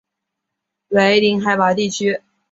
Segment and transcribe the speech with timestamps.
[0.87, 2.21] 为零海拔地区。